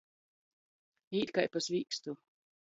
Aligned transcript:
Īt 1.21 1.35
kai 1.37 1.45
pa 1.57 1.65
svīkstu. 1.69 2.19